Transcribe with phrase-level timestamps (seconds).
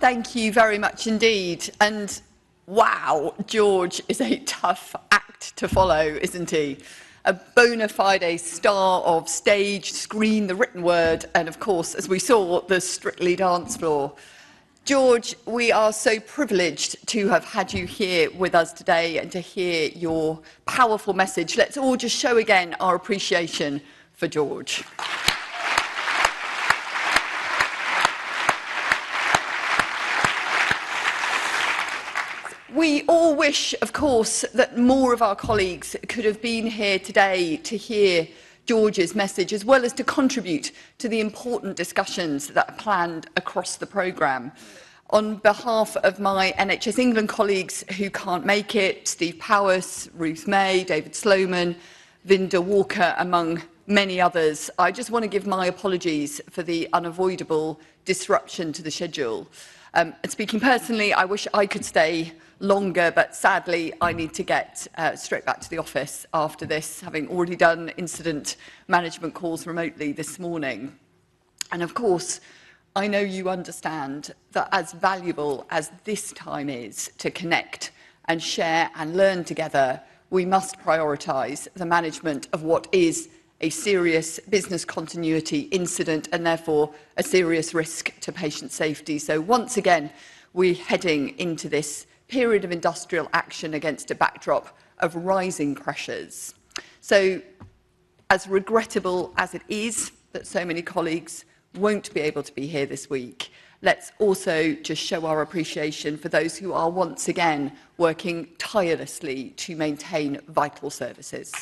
[0.00, 1.70] Thank you very much indeed.
[1.80, 2.20] And
[2.66, 6.78] wow, George is a tough act to follow, isn't he?
[7.24, 12.20] A bona fide star of stage, screen, the written word, and of course, as we
[12.20, 14.12] saw, the Strictly dance floor.
[14.84, 19.40] George, we are so privileged to have had you here with us today and to
[19.40, 21.56] hear your powerful message.
[21.56, 23.80] Let's all just show again our appreciation
[24.12, 24.84] for George.
[32.78, 37.56] We all wish, of course, that more of our colleagues could have been here today
[37.56, 38.28] to hear
[38.66, 43.74] George's message, as well as to contribute to the important discussions that are planned across
[43.74, 44.52] the programme.
[45.10, 50.84] On behalf of my NHS England colleagues who can't make it, Steve Powis, Ruth May,
[50.84, 51.74] David Sloman,
[52.26, 57.80] Vin Diwakar, among many others, I just want to give my apologies for the unavoidable
[58.04, 59.48] disruption to the schedule.
[59.94, 64.42] Um, and speaking personally, I wish I could stay longer, but sadly, I need to
[64.42, 68.56] get uh, straight back to the office after this, having already done incident
[68.88, 70.98] management calls remotely this morning.
[71.70, 72.40] And of course,
[72.96, 77.92] I know you understand that as valuable as this time is to connect
[78.24, 80.00] and share and learn together,
[80.30, 83.28] we must prioritise the management of what is
[83.60, 89.18] a serious business continuity incident and therefore a serious risk to patient safety.
[89.18, 90.10] So once again,
[90.52, 96.54] we're heading into this period of industrial action against a backdrop of rising pressures.
[97.00, 97.40] So
[98.30, 102.86] as regrettable as it is that so many colleagues won't be able to be here
[102.86, 103.50] this week,
[103.82, 109.76] let's also just show our appreciation for those who are once again working tirelessly to
[109.76, 111.52] maintain vital services.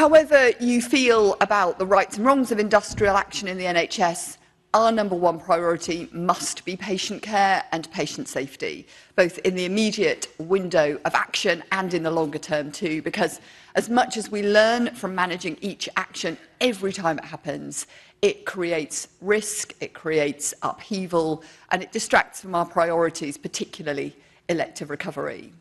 [0.00, 4.38] However you feel about the rights and wrongs of industrial action in the NHS,
[4.72, 10.28] our number one priority must be patient care and patient safety, both in the immediate
[10.38, 13.42] window of action and in the longer term too, because
[13.74, 17.86] as much as we learn from managing each action every time it happens,
[18.22, 24.16] it creates risk, it creates upheaval, and it distracts from our priorities, particularly
[24.48, 25.52] elective recovery.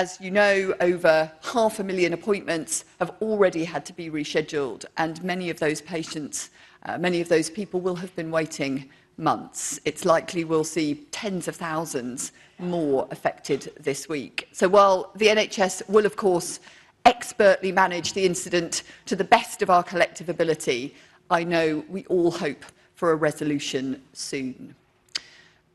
[0.00, 5.22] As you know, over half a million appointments have already had to be rescheduled, and
[5.22, 6.48] many of those patients,
[6.86, 9.78] uh, many of those people will have been waiting months.
[9.84, 14.48] It's likely we'll see tens of thousands more affected this week.
[14.52, 16.60] So while the NHS will, of course,
[17.04, 20.94] expertly manage the incident to the best of our collective ability,
[21.28, 24.74] I know we all hope for a resolution soon.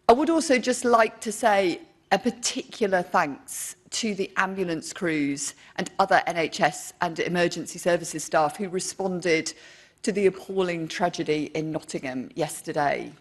[0.09, 1.81] I would also just like to say
[2.16, 8.70] a particular thanks to the ambulance crews and other NHS and emergency services staff who
[8.70, 9.52] responded
[10.02, 13.12] to the appalling tragedy in Nottingham yesterday.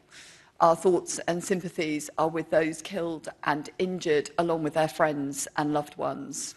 [0.61, 5.73] Our thoughts and sympathies are with those killed and injured along with their friends and
[5.73, 6.55] loved ones.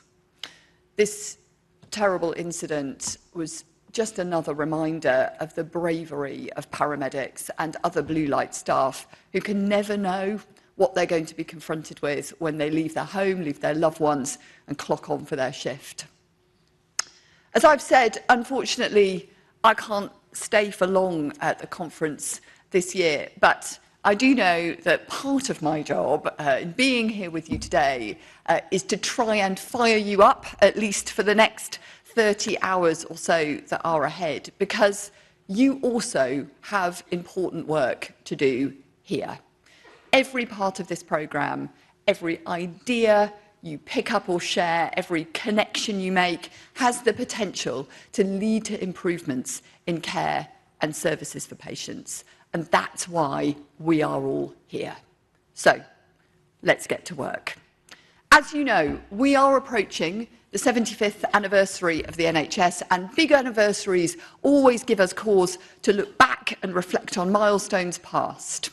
[0.95, 1.39] This
[1.89, 8.53] terrible incident was just another reminder of the bravery of paramedics and other blue light
[8.53, 10.39] staff who can never know
[10.77, 13.99] what they're going to be confronted with when they leave their home, leave their loved
[13.99, 16.05] ones, and clock on for their shift.
[17.53, 19.29] As I've said, unfortunately,
[19.63, 25.07] I can't stay for long at the conference this year, but I do know that
[25.07, 29.35] part of my job uh, in being here with you today uh, is to try
[29.35, 34.03] and fire you up, at least for the next 30 hours or so that are
[34.03, 35.11] ahead, because
[35.47, 39.39] you also have important work to do here
[40.13, 41.69] every part of this programme,
[42.07, 48.23] every idea you pick up or share, every connection you make has the potential to
[48.23, 50.47] lead to improvements in care
[50.81, 52.23] and services for patients.
[52.53, 54.95] And that's why we are all here.
[55.53, 55.81] So,
[56.63, 57.57] let's get to work.
[58.31, 64.17] As you know, we are approaching the 75th anniversary of the NHS, and big anniversaries
[64.43, 68.69] always give us cause to look back and reflect on milestones past.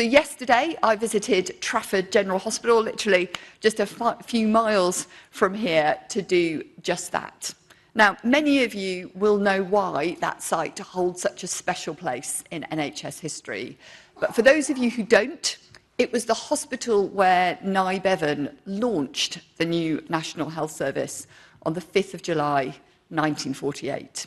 [0.00, 3.28] So yesterday I visited Trafford General Hospital, literally
[3.60, 3.86] just a
[4.24, 7.52] few miles from here to do just that.
[7.94, 12.64] Now, many of you will know why that site holds such a special place in
[12.72, 13.76] NHS history.
[14.18, 15.58] But for those of you who don't,
[15.98, 21.26] it was the hospital where Nye Bevan launched the new National Health Service
[21.64, 22.74] on the 5th of July
[23.10, 24.26] 1948.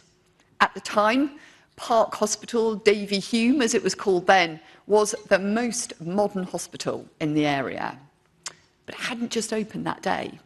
[0.62, 1.40] At the time,
[1.76, 7.46] Park Hospital, Davyhulme, as it was called then, was the most modern hospital in the
[7.46, 7.98] area.
[8.86, 10.40] But it hadn't just opened that day.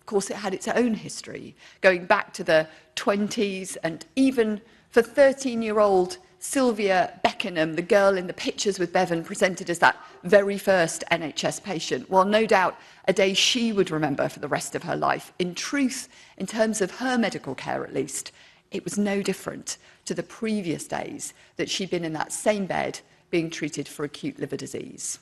[0.00, 4.60] Of course, it had its own history, going back to the 20s and even
[4.90, 10.58] for 13-year-old Sylvia Beckenham, the girl in the pictures with Bevan, presented as that very
[10.58, 12.10] first NHS patient.
[12.10, 15.32] Well, no doubt a day she would remember for the rest of her life.
[15.38, 18.30] In truth, in terms of her medical care at least,
[18.70, 23.00] it was no different to the previous days that she'd been in that same bed
[23.34, 25.18] being treated for acute liver disease.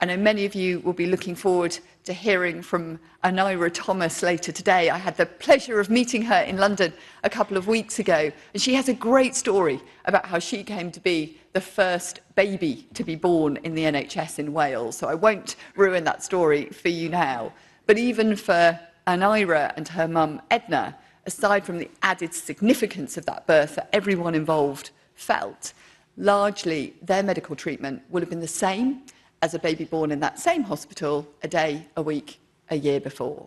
[0.00, 4.52] I know many of you will be looking forward to hearing from Aneira Thomas later
[4.52, 4.88] today.
[4.88, 6.92] I had the pleasure of meeting her in London
[7.24, 10.92] a couple of weeks ago, and she has a great story about how she came
[10.92, 14.96] to be the first baby to be born in the NHS in Wales.
[14.96, 17.52] So I won't ruin that story for you now.
[17.86, 18.78] But even for
[19.08, 24.36] Aneira and her mum, Edna, aside from the added significance of that birth that everyone
[24.36, 25.72] involved felt,
[26.18, 29.02] largely their medical treatment would have been the same
[29.40, 33.46] as a baby born in that same hospital a day, a week, a year before.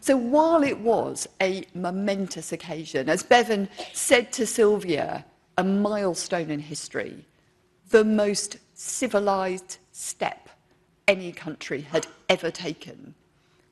[0.00, 5.24] So while it was a momentous occasion, as Bevan said to Sylvia,
[5.56, 7.24] a milestone in history,
[7.90, 10.48] the most civilised step
[11.06, 13.14] any country had ever taken,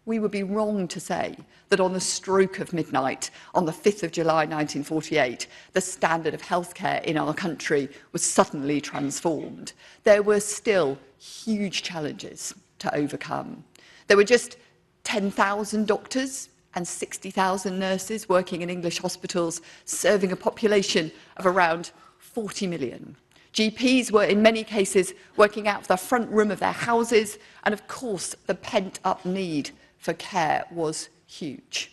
[0.06, 1.36] we would be wrong to say
[1.68, 6.42] that on the stroke of midnight on the 5th of July 1948, the standard of
[6.42, 9.72] healthcare in our country was suddenly transformed.
[10.04, 13.64] There were still huge challenges to overcome.
[14.06, 14.56] There were just
[15.04, 22.66] 10,000 doctors and 60,000 nurses working in English hospitals, serving a population of around 40
[22.66, 23.16] million.
[23.52, 27.72] GPs were, in many cases, working out of the front room of their houses, and
[27.72, 29.70] of course, the pent up need
[30.00, 31.92] for care was huge.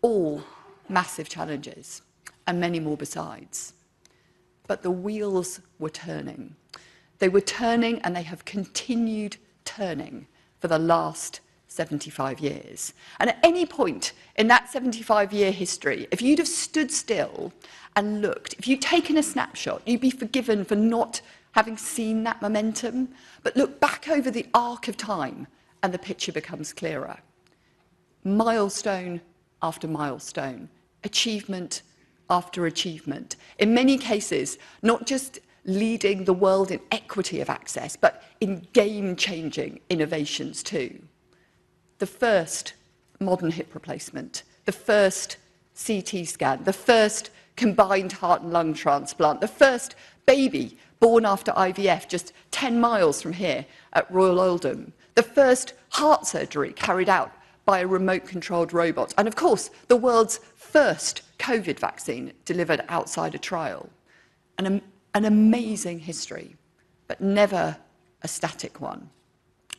[0.00, 0.42] All
[0.88, 2.02] massive challenges,
[2.46, 3.74] and many more besides.
[4.66, 6.56] But the wheels were turning.
[7.18, 10.26] They were turning and they have continued turning
[10.60, 12.94] for the last 75 years.
[13.18, 17.52] And at any point in that 75 year history, if you'd have stood still
[17.96, 21.20] and looked, if you'd taken a snapshot, you'd be forgiven for not
[21.52, 23.08] having seen that momentum.
[23.42, 25.48] But look back over the arc of time
[25.82, 27.18] and the picture becomes clearer.
[28.36, 29.20] Milestone
[29.62, 30.68] after milestone,
[31.04, 31.82] achievement
[32.30, 33.36] after achievement.
[33.58, 39.80] In many cases, not just leading the world in equity of access, but in game-changing
[39.90, 41.02] innovations too.
[41.98, 42.74] The first
[43.20, 45.36] modern hip replacement, the first
[45.86, 49.94] CT scan, the first combined heart and lung transplant, the first
[50.26, 56.26] baby born after IVF just 10 miles from here at Royal Oldham, the first heart
[56.26, 57.32] surgery carried out
[57.68, 63.38] by a remote-controlled robot, and of course, the world's first COVID vaccine delivered outside a
[63.38, 63.90] trial.
[64.56, 64.80] An
[65.14, 66.56] an amazing history,
[67.08, 67.76] but never
[68.22, 69.10] a static one.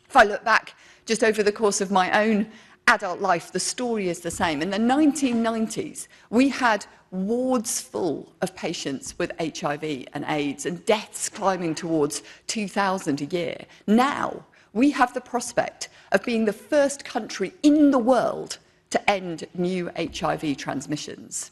[0.08, 0.76] If I look back
[1.08, 2.52] just over the course of my own
[2.86, 4.62] adult life, the story is the same.
[4.62, 11.28] In the 1990s, we had wards full of patients with HIV and AIDS and deaths
[11.28, 13.58] climbing towards 2,000 a year.
[13.88, 18.58] Now, we have the prospect of being the first country in the world
[18.90, 21.52] to end new HIV transmissions.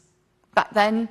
[0.54, 1.08] Back then,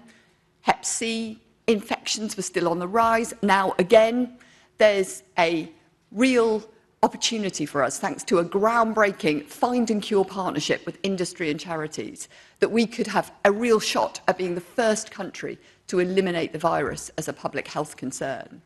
[0.61, 3.33] Hep C, infections were still on the rise.
[3.41, 4.37] Now, again,
[4.77, 5.71] there's a
[6.11, 6.63] real
[7.03, 12.27] opportunity for us, thanks to a groundbreaking find and cure partnership with industry and charities,
[12.59, 16.59] that we could have a real shot at being the first country to eliminate the
[16.59, 18.61] virus as a public health concern.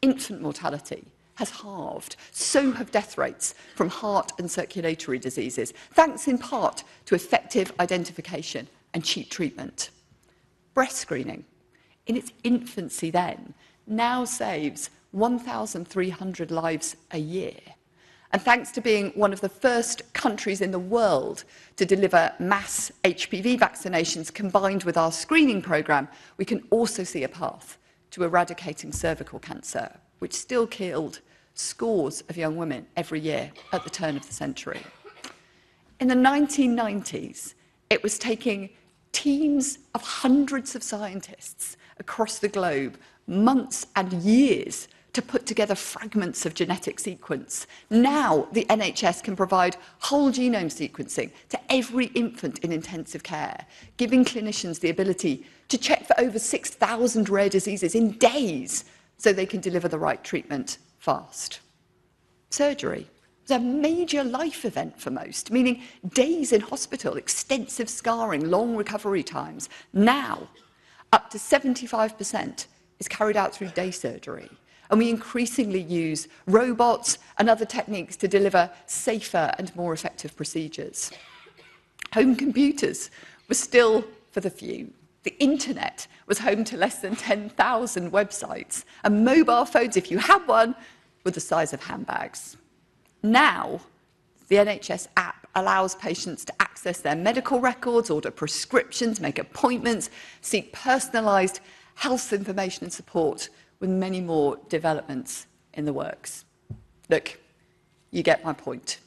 [0.00, 2.16] Infant mortality has halved.
[2.30, 8.68] So have death rates from heart and circulatory diseases, thanks in part to effective identification
[8.94, 9.90] and cheap treatment.
[10.74, 11.44] Breast screening
[12.06, 13.54] in its infancy then,
[13.86, 17.54] now saves 1,300 lives a year.
[18.32, 21.44] And thanks to being one of the first countries in the world
[21.76, 26.08] to deliver mass HPV vaccinations combined with our screening programme,
[26.38, 27.76] we can also see a path
[28.12, 31.18] to eradicating cervical cancer, which still killed
[31.54, 34.80] scores of young women every year at the turn of the century.
[35.98, 37.54] In the 1990s,
[37.90, 38.70] it was taking
[39.10, 46.46] teams of hundreds of scientists across the globe, months and years to put together fragments
[46.46, 47.66] of genetic sequence.
[47.90, 54.24] Now, the NHS can provide whole genome sequencing to every infant in intensive care, giving
[54.24, 58.84] clinicians the ability to check for over 6,000 rare diseases in days
[59.22, 61.60] so they can deliver the right treatment fast.
[62.50, 63.06] Surgery
[63.42, 69.22] was a major life event for most, meaning days in hospital, extensive scarring, long recovery
[69.22, 69.68] times.
[69.92, 70.48] Now,
[71.12, 72.66] up to 75%
[72.98, 74.50] is carried out through day surgery.
[74.90, 81.12] And we increasingly use robots and other techniques to deliver safer and more effective procedures.
[82.14, 83.10] Home computers
[83.48, 84.92] were still for the few.
[85.22, 90.46] The internet was home to less than 10,000 websites, and mobile phones, if you had
[90.46, 90.74] one,
[91.24, 92.56] were the size of handbags.
[93.22, 93.80] Now,
[94.48, 100.10] the NHS app allows patients to access their medical records, order prescriptions, make appointments,
[100.40, 101.60] seek personalised
[101.94, 103.48] health information and support,
[103.78, 106.44] with many more developments in the works.
[107.08, 107.38] Look,
[108.10, 108.98] you get my point.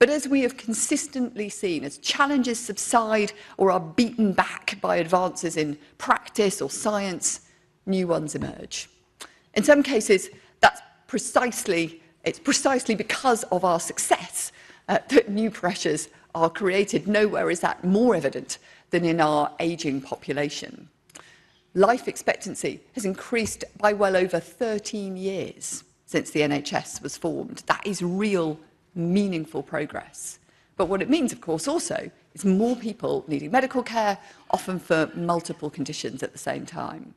[0.00, 5.58] But as we have consistently seen, as challenges subside or are beaten back by advances
[5.58, 7.42] in practice or science,
[7.84, 8.88] new ones emerge.
[9.52, 10.30] In some cases,
[10.60, 14.52] that's precisely, it's precisely because of our success
[14.88, 17.06] uh, that new pressures are created.
[17.06, 18.56] Nowhere is that more evident
[18.88, 20.88] than in our ageing population.
[21.74, 27.64] Life expectancy has increased by well over 13 years since the NHS was formed.
[27.66, 28.58] That is real
[28.94, 30.38] meaningful progress.
[30.76, 34.18] But what it means, of course, also is more people needing medical care,
[34.50, 37.14] often for multiple conditions at the same time.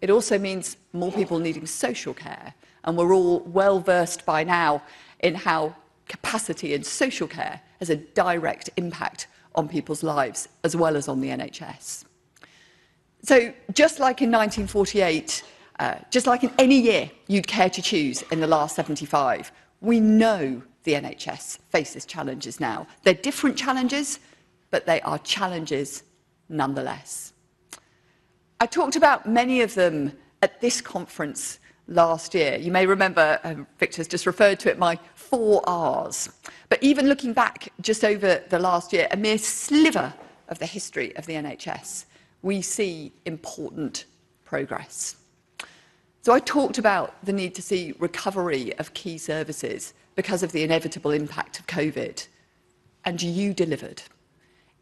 [0.00, 4.82] It also means more people needing social care, and we're all well versed by now
[5.20, 5.74] in how
[6.08, 11.20] capacity in social care has a direct impact on people's lives as well as on
[11.20, 12.04] the NHS.
[13.22, 15.42] So, just like in 1948,
[15.78, 20.00] uh, just like in any year you'd care to choose in the last 75, we
[20.00, 22.86] know the NHS faces challenges now.
[23.02, 24.20] They're different challenges,
[24.70, 26.04] but they are challenges
[26.48, 27.32] nonetheless.
[28.60, 30.12] I talked about many of them
[30.42, 32.56] at this conference last year.
[32.56, 36.30] You may remember, um, Victor's just referred to it, my four R's.
[36.68, 40.12] But even looking back just over the last year, a mere sliver
[40.48, 42.04] of the history of the NHS,
[42.42, 44.04] we see important
[44.44, 45.16] progress.
[46.22, 50.62] So I talked about the need to see recovery of key services because of the
[50.62, 52.26] inevitable impact of COVID.
[53.04, 54.02] And you delivered.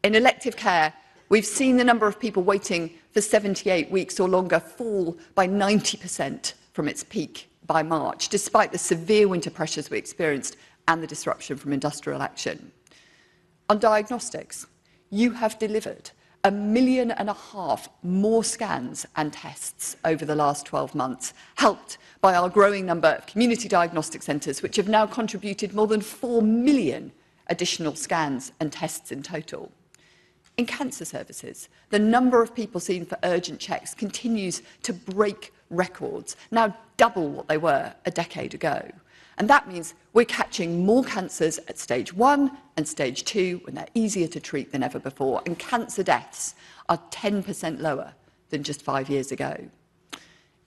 [0.03, 0.93] In elective care,
[1.29, 6.55] we've seen the number of people waiting for 78 weeks or longer fall by 90%
[6.73, 10.57] from its peak by March, despite the severe winter pressures we experienced
[10.89, 12.73] and the disruption from industrial action.
[13.69, 14.67] On diagnostics,
[15.11, 16.11] you have delivered
[16.45, 21.99] a million and a half more scans and tests over the last 12 months, helped
[22.21, 26.43] by our growing number of community diagnostic centres, which have now contributed more than 4
[26.43, 27.13] million
[27.47, 29.71] additional scans and tests in total.
[30.57, 36.37] In cancer services, the number of people seen for urgent checks continues to break records,
[36.51, 38.91] now double what they were a decade ago.
[39.39, 43.87] And that means We're catching more cancers at stage one and stage two when they're
[43.95, 46.55] easier to treat than ever before, and cancer deaths
[46.91, 48.13] are 10% lower
[48.51, 49.57] than just five years ago.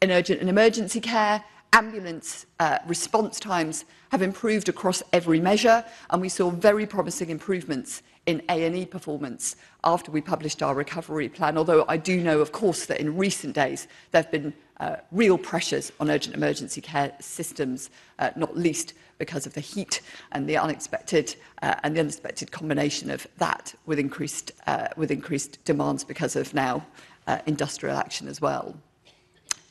[0.01, 6.21] In urgent and emergency care, ambulance uh, response times have improved across every measure, and
[6.21, 11.85] we saw very promising improvements in A&E performance after we published our recovery plan, although
[11.87, 15.91] I do know, of course, that in recent days there have been uh, real pressures
[15.99, 17.89] on urgent emergency care systems,
[18.19, 20.01] uh, not least because of the heat
[20.33, 25.63] and the unexpected uh, and the unexpected combination of that with increased, uh, with increased
[25.63, 26.85] demands because of now
[27.27, 28.75] uh, industrial action as well.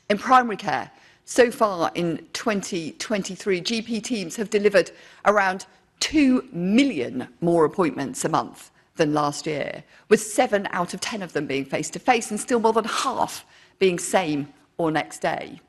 [0.09, 0.89] In primary care,
[1.25, 4.91] so far in 2023, GP teams have delivered
[5.25, 5.65] around
[5.99, 11.33] 2 million more appointments a month than last year, with seven out of 10 of
[11.33, 13.45] them being face-to-face and still more than half
[13.79, 14.47] being same
[14.77, 15.59] or next day.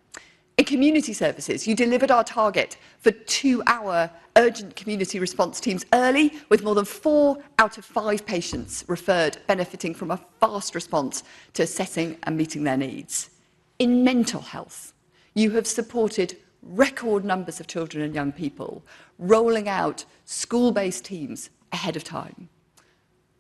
[0.57, 6.63] In community services, you delivered our target for two-hour urgent community response teams early, with
[6.63, 12.17] more than four out of five patients referred benefiting from a fast response to assessing
[12.23, 13.31] and meeting their needs.
[13.79, 14.95] In mental health,
[15.35, 18.83] you have supported record numbers of children and young people,
[19.19, 22.49] rolling out school-based teams ahead of time.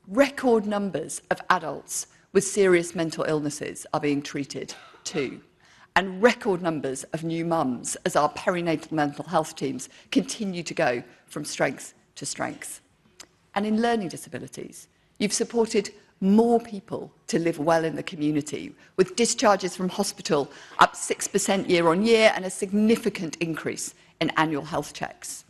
[0.08, 5.40] Record numbers of adults with serious mental illnesses are being treated too
[5.96, 11.02] and record numbers of new mums as our perinatal mental health teams continue to go
[11.24, 12.82] from strength to strength.
[13.54, 15.90] And in learning disabilities, you've supported
[16.20, 21.88] more people to live well in the community, with discharges from hospital up 6% year
[21.88, 25.45] on year and a significant increase in annual health checks.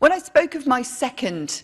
[0.00, 1.62] When I spoke of my second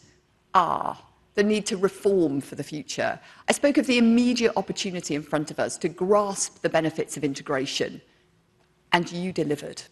[0.52, 0.98] R,
[1.36, 3.18] the need to reform for the future.
[3.48, 7.24] I spoke of the immediate opportunity in front of us to grasp the benefits of
[7.24, 8.02] integration,
[8.92, 9.82] and you delivered.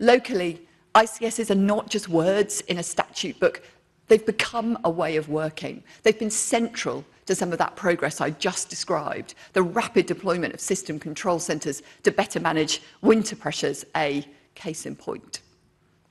[0.00, 0.66] Locally,
[0.96, 3.62] ICSs are not just words in a statute book,
[4.08, 5.84] they've become a way of working.
[6.02, 10.58] They've been central to some of that progress I just described, the rapid deployment of
[10.58, 14.24] system control centres to better manage winter pressures, a
[14.56, 15.41] case in point.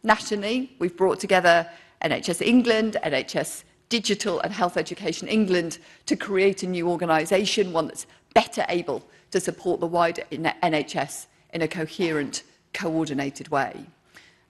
[0.03, 1.69] nationally, we've brought together
[2.03, 8.07] NHS England, NHS Digital and Health Education England to create a new organisation, one that's
[8.33, 12.43] better able to support the wider NHS in a coherent,
[12.73, 13.85] coordinated way.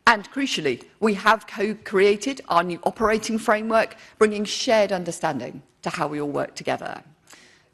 [0.07, 6.21] And crucially, we have co-created our new operating framework, bringing shared understanding to how we
[6.21, 7.03] all work together.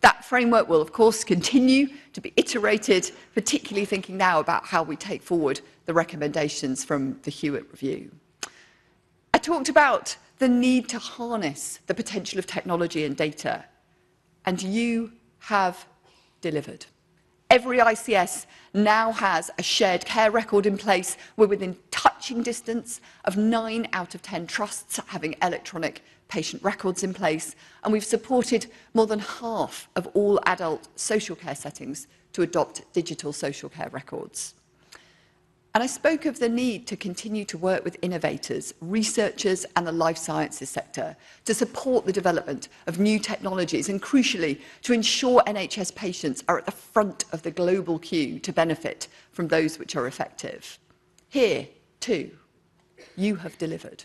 [0.01, 4.95] That framework will, of course, continue to be iterated, particularly thinking now about how we
[4.95, 8.11] take forward the recommendations from the Hewitt Review.
[9.33, 13.65] I talked about the need to harness the potential of technology and data,
[14.45, 15.87] and you have
[16.41, 16.85] delivered.
[17.49, 21.17] Every ICS now has a shared care record in place.
[21.37, 27.13] We're within touching distance of nine out of 10 trusts having electronic patient records in
[27.13, 32.91] place, and we've supported more than half of all adult social care settings to adopt
[32.93, 34.53] digital social care records.
[35.77, 39.91] And I spoke of the need to continue to work with innovators, researchers and the
[39.91, 41.15] life sciences sector
[41.45, 46.65] to support the development of new technologies and crucially to ensure NHS patients are at
[46.65, 50.79] the front of the global queue to benefit from those which are effective.
[51.29, 51.67] Here,
[51.99, 52.31] too,
[53.15, 54.03] you have delivered.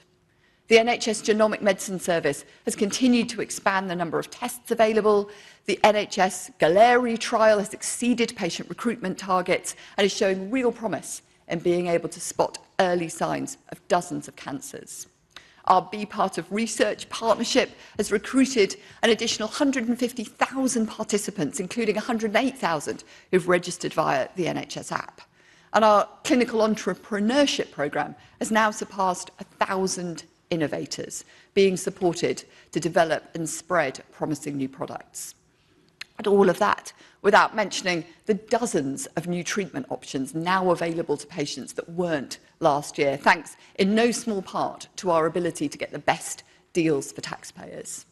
[0.68, 5.28] The NHS Genomic Medicine Service has continued to expand the number of tests available.
[5.66, 11.58] The NHS Galleri trial has exceeded patient recruitment targets and is showing real promise in
[11.58, 15.08] being able to spot early signs of dozens of cancers.
[15.66, 23.48] Our Be Part of Research partnership has recruited an additional 150,000 participants, including 108,000 who've
[23.48, 25.20] registered via the NHS app.
[25.72, 33.48] And our clinical entrepreneurship programme has now surpassed 1,000 innovators being supported to develop and
[33.48, 35.34] spread promising new products.
[36.18, 36.92] And all of that
[37.22, 42.98] without mentioning the dozens of new treatment options now available to patients that weren't last
[42.98, 46.42] year, thanks in no small part to our ability to get the best
[46.72, 48.06] deals for taxpayers.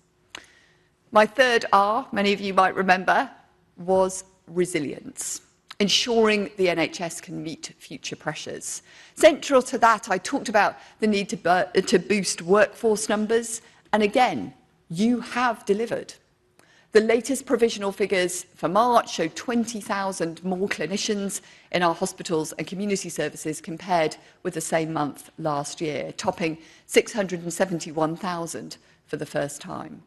[1.12, 3.30] My third R, many of you might remember,
[3.76, 5.40] was resilience,
[5.80, 8.82] ensuring the NHS can meet future pressures.
[9.14, 13.62] Central to that, I talked about the need to, to boost workforce numbers,
[13.92, 14.52] and again,
[14.90, 16.14] you have delivered.
[16.92, 21.40] The latest provisional figures for March show 20,000 more clinicians
[21.70, 28.76] in our hospitals and community services compared with the same month last year, topping 671,000
[29.06, 30.02] for the first time.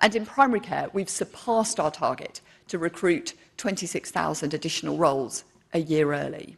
[0.00, 5.44] And in primary care, we've surpassed our target to recruit 26,000 additional roles
[5.74, 6.56] a year early.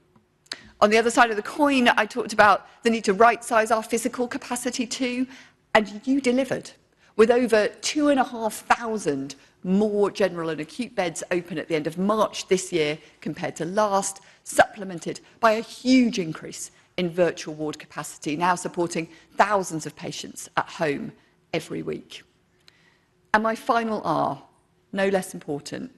[0.81, 3.83] On the other side of the coin, I talked about the need to right-size our
[3.83, 5.27] physical capacity too,
[5.75, 6.71] and you delivered
[7.17, 9.35] with over 2,500
[9.65, 13.65] more general and acute beds open at the end of March this year compared to
[13.65, 20.49] last, supplemented by a huge increase in virtual ward capacity, now supporting thousands of patients
[20.57, 21.11] at home
[21.53, 22.23] every week.
[23.35, 24.41] And my final R,
[24.93, 25.91] no less important,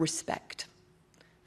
[0.00, 0.66] respect.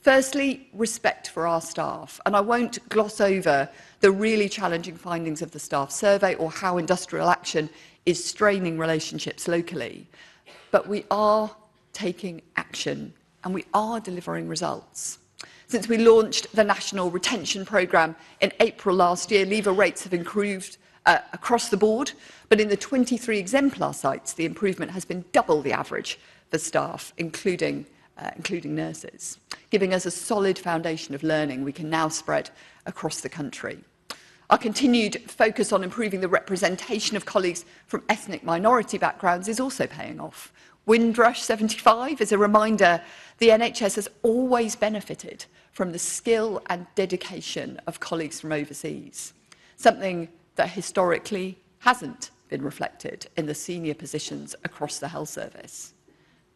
[0.01, 2.19] Firstly, respect for our staff.
[2.25, 3.69] And I won't gloss over
[4.01, 7.69] the really challenging findings of the staff survey or how industrial action
[8.05, 10.07] is straining relationships locally.
[10.71, 11.49] But we are
[11.93, 13.13] taking action
[13.43, 15.19] and we are delivering results.
[15.67, 20.77] Since we launched the National Retention Programme in April last year, leaver rates have improved
[21.05, 22.11] uh, across the board,
[22.49, 27.13] but in the 23 exemplar sites, the improvement has been double the average for staff,
[27.17, 27.85] including,
[28.17, 32.49] uh, including nurses, giving us a solid foundation of learning we can now spread
[32.85, 33.79] across the country.
[34.49, 39.87] Our continued focus on improving the representation of colleagues from ethnic minority backgrounds is also
[39.87, 40.53] paying off.
[40.85, 43.01] Windrush 75 is a reminder
[43.37, 49.33] the NHS has always benefited from the skill and dedication of colleagues from overseas,
[49.77, 55.93] something that historically hasn't been reflected in the senior positions across the health service.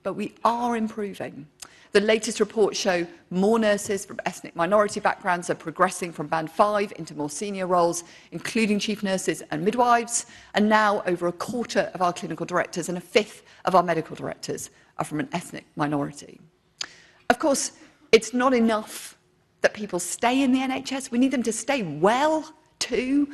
[0.03, 1.47] But we are improving.
[1.93, 6.93] The latest reports show more nurses from ethnic minority backgrounds are progressing from band 5
[6.97, 12.01] into more senior roles, including chief nurses and midwives, and now over a quarter of
[12.01, 16.39] our clinical directors and a fifth of our medical directors are from an ethnic minority.
[17.29, 17.71] Of course,
[18.12, 19.17] it's not enough
[19.62, 21.12] that people stay in the NHS.
[21.12, 23.29] We need them to stay well too.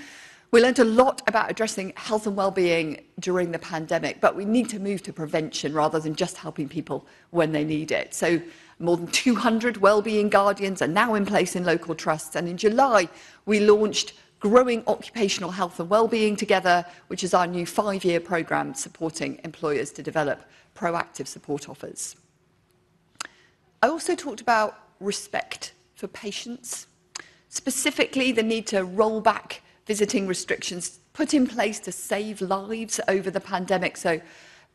[0.53, 4.69] We learned a lot about addressing health and well-being during the pandemic, but we need
[4.69, 8.13] to move to prevention rather than just helping people when they need it.
[8.13, 8.39] So
[8.77, 13.09] more than 200 well-being guardians are now in place in local trusts, and in July
[13.47, 19.39] we launched Growing Occupational Health and Wellbeing Together, which is our new five-year programme supporting
[19.43, 20.43] employers to develop
[20.75, 22.15] proactive support offers.
[23.81, 26.85] I also talked about respect for patients,
[27.49, 33.29] specifically the need to roll back visiting restrictions put in place to save lives over
[33.29, 33.97] the pandemic.
[33.97, 34.21] So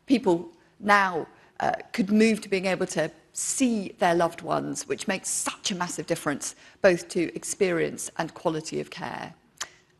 [0.05, 1.27] people now
[1.59, 5.75] uh, could move to being able to see their loved ones, which makes such a
[5.75, 9.33] massive difference both to experience and quality of care.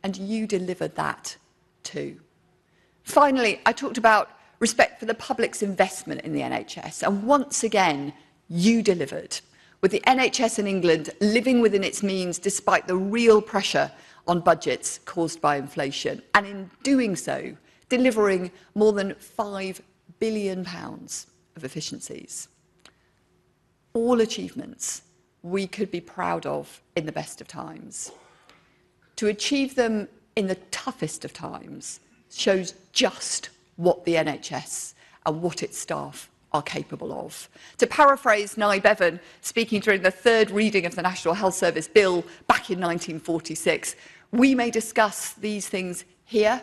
[0.04, 1.36] And you delivered that
[1.84, 2.20] too.
[3.04, 8.14] Finally, I talked about respect for the public's investment in the NHS, and once again,
[8.50, 9.40] you delivered.
[9.82, 13.90] With the NHS in England living within its means despite the real pressure
[14.30, 17.52] on budgets caused by inflation, and in doing so,
[17.90, 19.82] delivering more than £5
[20.20, 22.48] billion of efficiencies.
[23.94, 25.02] All achievements
[25.42, 28.12] we could be proud of in the best of times.
[29.16, 32.00] To achieve them in the toughest of times
[32.32, 34.94] shows just what the NHS
[35.26, 37.50] and what its staff are capable of.
[37.78, 42.22] To paraphrase Nye Bevan, speaking during the third reading of the National Health Service Bill
[42.48, 43.96] back in 1946,
[44.32, 46.62] we may discuss these things here,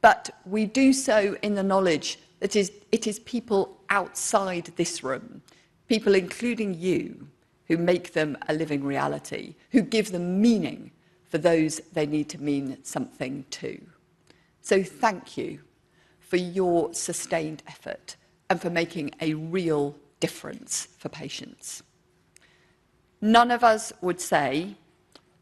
[0.00, 5.42] but we do so in the knowledge that it is people outside this room,
[5.88, 7.28] people including you,
[7.66, 10.90] who make them a living reality, who give them meaning
[11.28, 13.78] for those they need to mean something to.
[14.62, 15.60] So thank you
[16.18, 18.16] for your sustained effort
[18.48, 21.82] and for making a real difference for patients.
[23.20, 24.76] None of us would say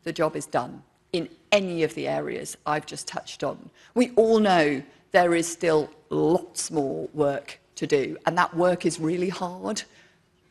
[0.03, 0.83] the job is done
[1.17, 3.71] in any of the areas I've just touched on.
[3.95, 9.01] We all know there is still lots more work to do, and that work is
[9.01, 9.83] really hard,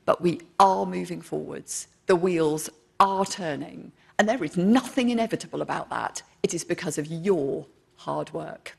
[0.05, 1.87] but we are moving forwards.
[2.07, 6.21] The wheels are turning, and there is nothing inevitable about that.
[6.41, 8.77] It is because of your hard work.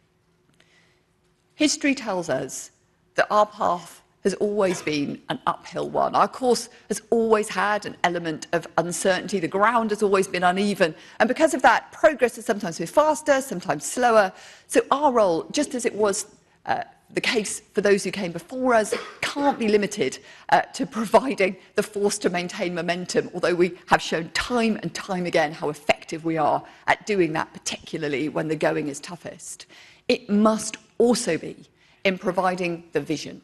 [1.55, 2.71] History tells us
[3.15, 6.17] that our path has always been an uphill one.
[6.17, 9.39] Our course has always had an element of uncertainty.
[9.39, 10.97] The ground has always been uneven.
[11.21, 14.33] And because of that, progress has sometimes been faster, sometimes slower.
[14.67, 16.27] So our role, just as it was
[16.67, 16.83] uh,
[17.15, 21.83] the case for those who came before us, can't be limited uh, to providing the
[21.85, 26.37] force to maintain momentum, although we have shown time and time again how effective we
[26.37, 29.67] are at doing that, particularly when the going is toughest.
[30.09, 31.69] It must also be
[32.05, 33.41] in providing the vision,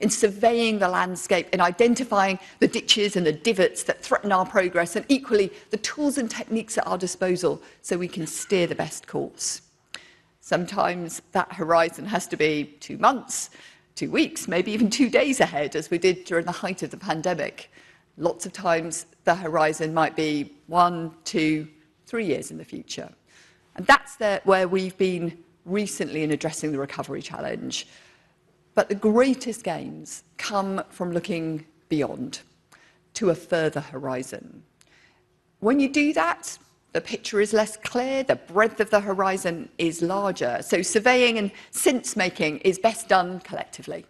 [0.00, 4.96] in surveying the landscape, in identifying the ditches and the divots that threaten our progress,
[4.96, 9.06] and equally the tools and techniques at our disposal so we can steer the best
[9.06, 9.62] course.
[10.40, 13.50] Sometimes that horizon has to be two months,
[13.96, 16.96] two weeks, maybe even two days ahead, as we did during the height of the
[16.96, 17.70] pandemic.
[18.18, 21.66] Lots of times the horizon might be one, two,
[22.06, 23.10] three years in the future.
[23.74, 27.88] And that's the, where we've been recently in addressing the recovery challenge.
[28.76, 32.40] But the greatest gains come from looking beyond
[33.14, 34.62] to a further horizon.
[35.60, 36.58] When you do that,
[36.92, 40.60] the picture is less clear, the breadth of the horizon is larger.
[40.60, 44.04] So surveying and sense making is best done collectively.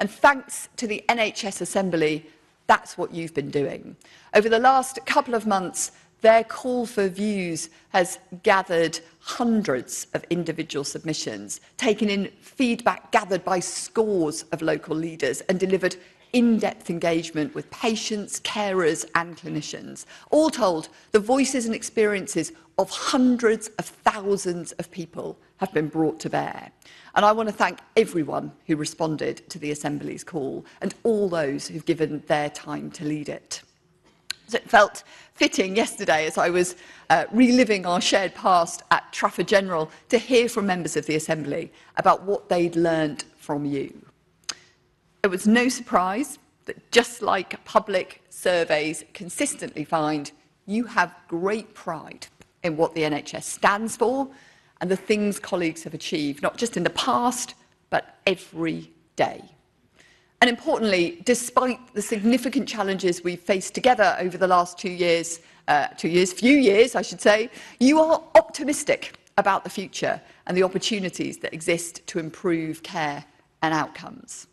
[0.00, 2.26] And thanks to the NHS Assembly,
[2.66, 3.96] that's what you've been doing.
[4.34, 10.84] Over the last couple of months, their call for views has gathered hundreds of individual
[10.84, 15.96] submissions, taken in feedback gathered by scores of local leaders and delivered
[16.32, 20.04] in-depth engagement with patients, carers and clinicians.
[20.30, 26.20] All told, the voices and experiences of hundreds of thousands of people have been brought
[26.20, 26.70] to bear.
[27.14, 31.66] And I want to thank everyone who responded to the Assembly's call and all those
[31.66, 33.62] who've given their time to lead it.
[34.48, 35.02] So it felt
[35.38, 36.74] fitting yesterday as I was
[37.10, 41.72] uh, reliving our shared past at Trafford General to hear from members of the Assembly
[41.96, 44.04] about what they'd learned from you.
[45.22, 50.32] It was no surprise that just like public surveys consistently find,
[50.66, 52.26] you have great pride
[52.64, 54.28] in what the NHS stands for
[54.80, 57.54] and the things colleagues have achieved, not just in the past,
[57.90, 59.42] but every day.
[60.40, 65.88] And importantly, despite the significant challenges we've faced together over the last two years, uh,
[65.88, 70.62] two years, few years, I should say, you are optimistic about the future and the
[70.62, 73.24] opportunities that exist to improve care
[73.62, 74.46] and outcomes.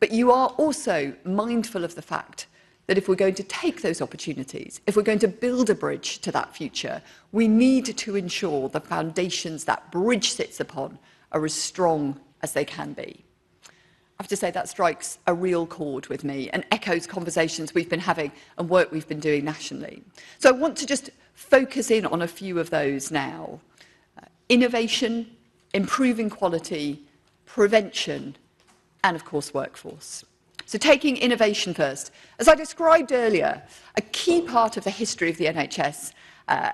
[0.00, 2.48] But you are also mindful of the fact
[2.88, 6.18] that if we're going to take those opportunities, if we're going to build a bridge
[6.18, 10.98] to that future, we need to ensure the foundations that bridge sits upon
[11.30, 13.24] are as strong as they can be.
[14.18, 17.88] I have to say that strikes a real chord with me and echoes conversations we've
[17.88, 20.02] been having and work we've been doing nationally.
[20.38, 23.60] So I want to just focus in on a few of those now.
[24.16, 25.26] Uh, innovation,
[25.74, 27.02] improving quality,
[27.46, 28.36] prevention,
[29.02, 30.24] and of course workforce.
[30.66, 32.12] So taking innovation first.
[32.38, 33.62] As I described earlier,
[33.96, 36.12] a key part of the history of the NHS
[36.48, 36.72] uh,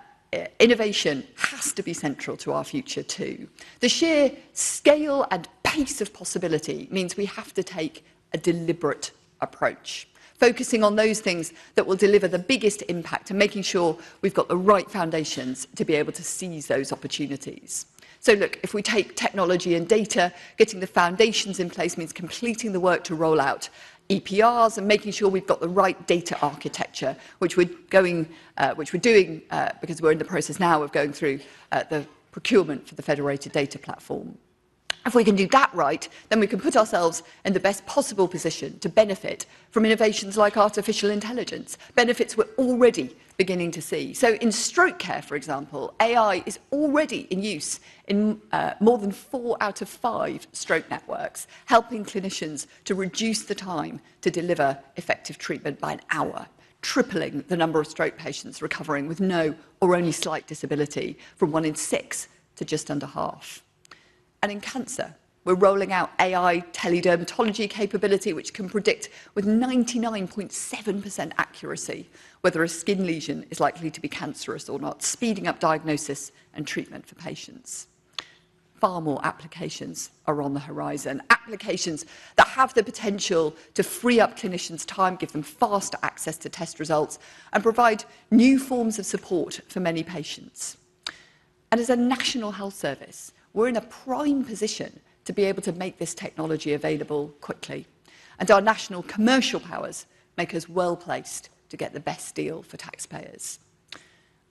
[0.60, 3.48] innovation has to be central to our future too.
[3.80, 8.02] The sheer scale and pace of possibility means we have to take
[8.32, 9.10] a deliberate
[9.42, 14.32] approach, focusing on those things that will deliver the biggest impact and making sure we've
[14.32, 17.84] got the right foundations to be able to seize those opportunities.
[18.20, 22.72] So look, if we take technology and data, getting the foundations in place means completing
[22.72, 23.68] the work to roll out
[24.08, 28.26] EPRs and making sure we've got the right data architecture, which we're, going,
[28.56, 31.38] uh, which we're doing uh, because we're in the process now of going through
[31.72, 34.38] uh, the procurement for the federated data platform.
[35.06, 38.28] If we can do that right, then we can put ourselves in the best possible
[38.28, 44.12] position to benefit from innovations like artificial intelligence, benefits we're already beginning to see.
[44.12, 49.12] So in stroke care, for example, AI is already in use in uh, more than
[49.12, 55.38] four out of five stroke networks, helping clinicians to reduce the time to deliver effective
[55.38, 56.46] treatment by an hour
[56.80, 61.64] tripling the number of stroke patients recovering with no or only slight disability from one
[61.64, 63.62] in six to just under half.
[64.42, 72.08] And in cancer, we're rolling out AI teledermatology capability, which can predict with 99.7% accuracy
[72.42, 76.66] whether a skin lesion is likely to be cancerous or not, speeding up diagnosis and
[76.66, 77.86] treatment for patients.
[78.74, 81.20] Far more applications are on the horizon.
[81.30, 86.48] Applications that have the potential to free up clinicians' time, give them faster access to
[86.48, 87.18] test results,
[87.52, 90.76] and provide new forms of support for many patients.
[91.72, 95.72] And as a national health service, we're in a prime position to be able to
[95.72, 97.86] make this technology available quickly.
[98.38, 100.06] And our national commercial powers
[100.36, 103.58] make us well placed to get the best deal for taxpayers.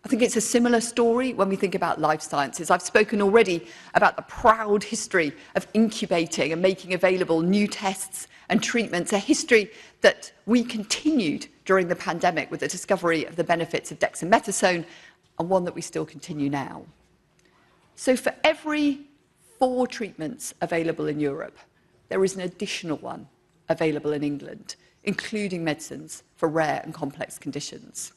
[0.06, 2.70] I think it's a similar story when we think about life sciences.
[2.70, 8.64] I've spoken already about the proud history of incubating and making available new tests and
[8.64, 9.70] treatments, a history
[10.02, 14.86] that we continued during the pandemic with the discovery of the benefits of dexamethasone,
[15.40, 16.86] and one that we still continue now.
[18.08, 19.02] So for every
[19.60, 21.58] four treatments available in Europe,
[22.08, 23.28] there is an additional one
[23.67, 28.13] available in England, including medicines for rare and complex conditions.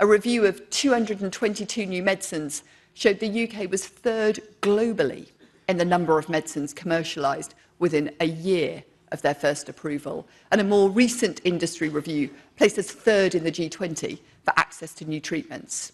[0.00, 5.28] A review of 222 new medicines showed the UK was third globally
[5.68, 10.26] in the number of medicines commercialised within a year of their first approval.
[10.50, 15.04] And a more recent industry review placed us third in the G20 for access to
[15.04, 15.92] new treatments.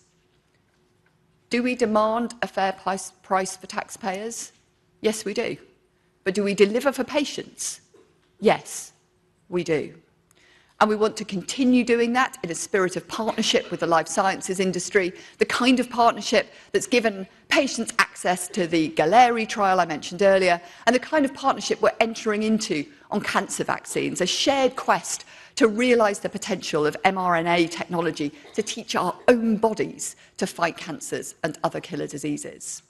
[1.51, 4.53] Do we demand a fair price, price for taxpayers?
[5.01, 5.57] Yes, we do.
[6.23, 7.81] But do we deliver for patients?
[8.39, 8.93] Yes,
[9.49, 9.95] we do.
[10.81, 14.09] And we want to continue doing that in a spirit of partnership with the life
[14.09, 19.85] sciences industry, the kind of partnership that's given patients access to the Galleri trial I
[19.85, 24.77] mentioned earlier, and the kind of partnership we're entering into on cancer vaccines, a shared
[24.77, 25.27] quest
[25.61, 31.35] to realise the potential of mRNA technology to teach our own bodies to fight cancers
[31.45, 32.83] and other killer diseases.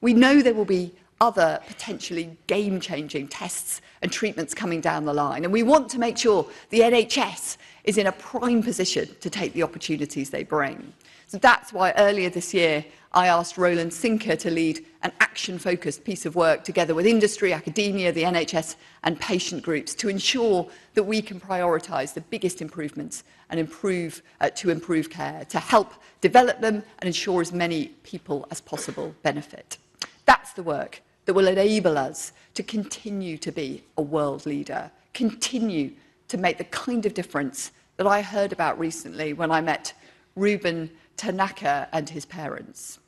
[0.00, 5.42] We know there will be other potentially game-changing tests and treatments coming down the line.
[5.42, 9.52] And we want to make sure the NHS is in a prime position to take
[9.52, 10.92] the opportunities they bring.
[11.26, 16.26] So that's why earlier this year, I asked Roland Sinker to lead an action-focused piece
[16.26, 18.74] of work together with industry, academia, the NHS
[19.04, 24.50] and patient groups to ensure that we can prioritise the biggest improvements and improve, uh,
[24.50, 29.78] to improve care, to help develop them and ensure as many people as possible benefit.
[30.26, 35.92] That's the work that will enable us to continue to be a world leader, continue
[36.26, 39.92] to make the kind of difference that I heard about recently when I met
[40.34, 42.98] Ruben Tanaka and his parents.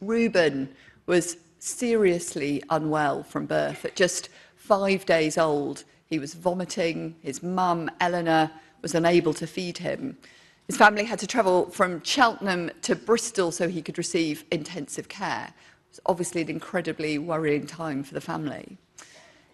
[0.00, 0.68] Ruben
[1.06, 3.84] was seriously unwell from birth.
[3.84, 7.16] At just five days old, he was vomiting.
[7.22, 8.50] His mum, Eleanor,
[8.82, 10.16] was unable to feed him.
[10.66, 15.52] His family had to travel from Cheltenham to Bristol so he could receive intensive care.
[15.90, 18.76] It's obviously an incredibly worrying time for the family.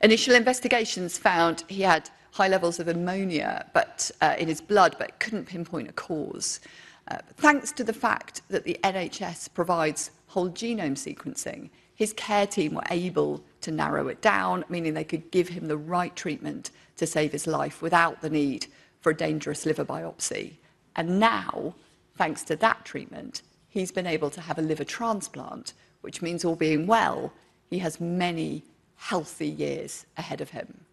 [0.02, 5.18] Initial investigations found he had high levels of ammonia but, uh, in his blood, but
[5.20, 6.61] couldn't pinpoint a cause.
[7.09, 12.74] Uh, thanks to the fact that the NHS provides whole genome sequencing, his care team
[12.74, 17.06] were able to narrow it down, meaning they could give him the right treatment to
[17.06, 18.66] save his life without the need
[19.02, 20.54] for a dangerous liver biopsy.
[20.96, 21.74] And now,
[22.16, 26.56] thanks to that treatment, he's been able to have a liver transplant, which means all
[26.56, 27.30] being well,
[27.68, 28.64] he has many
[28.96, 30.86] healthy years ahead of him.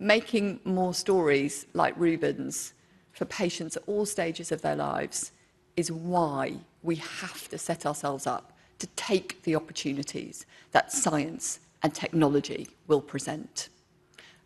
[0.00, 2.72] Making more stories like Ruben's
[3.12, 5.30] for patients at all stages of their lives
[5.76, 11.94] is why we have to set ourselves up to take the opportunities that science and
[11.94, 13.70] technology will present.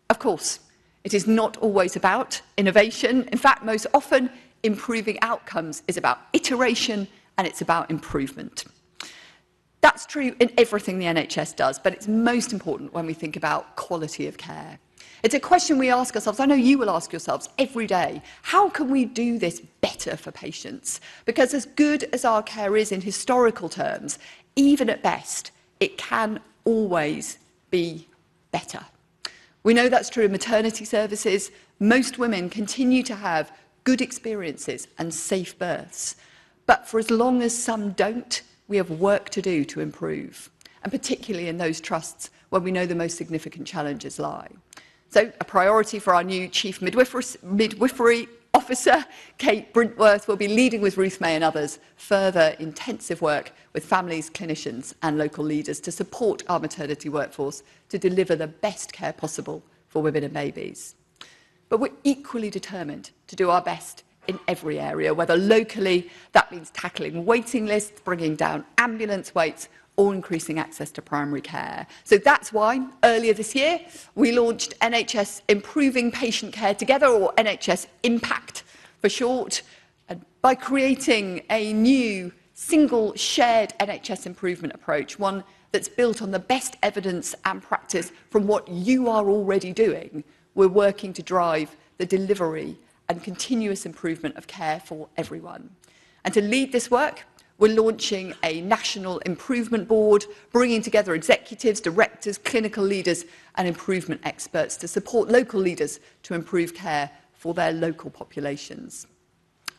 [0.09, 0.59] Of course,
[1.03, 3.27] it is not always about innovation.
[3.31, 4.31] In fact, most often,
[4.63, 8.65] improving outcomes is about iteration and it's about improvement.
[9.81, 13.75] That's true in everything the NHS does, but it's most important when we think about
[13.75, 14.79] quality of care.
[15.21, 18.69] It's a question we ask ourselves, I know you will ask yourselves every day, how
[18.69, 21.01] can we do this better for patients?
[21.25, 24.17] Because as good as our care is in historical terms,
[24.55, 27.37] even at best, it can always
[27.69, 28.07] be
[28.51, 28.85] better.
[29.63, 31.51] We know that's true in maternity services.
[31.79, 33.51] Most women continue to have
[33.83, 36.15] good experiences and safe births.
[36.65, 40.49] But for as long as some don't, we have work to do to improve,
[40.83, 44.49] and particularly in those trusts where we know the most significant challenges lie.
[45.11, 49.05] So a priority for our new Chief Midwifery, Officer,
[49.39, 54.29] Kate Brintworth, will be leading with Ruth May and others further intensive work with families,
[54.29, 59.63] clinicians and local leaders to support our maternity workforce to deliver the best care possible
[59.87, 60.93] for women and babies.
[61.69, 66.69] But we're equally determined to do our best in every area, whether locally, that means
[66.69, 69.69] tackling waiting lists, bringing down ambulance waits,
[69.99, 71.85] or increasing access to primary care.
[72.05, 73.81] So that's why earlier this year
[74.15, 78.63] we launched NHS Improving Patient Care Together, or NHS Impact
[79.01, 79.61] for short,
[80.41, 86.77] by creating a new single shared NHS improvement approach, one that's built on the best
[86.81, 90.23] evidence and practice from what you are already doing.
[90.55, 92.77] We're working to drive the delivery
[93.09, 95.69] and continuous improvement of care for everyone.
[96.23, 97.25] And to lead this work,
[97.59, 104.77] we're launching a national improvement board, bringing together executives, directors, clinical leaders and improvement experts
[104.77, 109.05] to support local leaders to improve care for their local populations.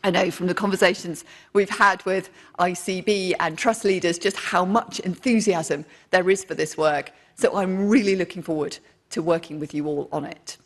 [0.03, 4.99] I know from the conversations we've had with ICB and trust leaders just how much
[5.01, 7.11] enthusiasm there is for this work.
[7.35, 8.77] So I'm really looking forward
[9.11, 10.57] to working with you all on it.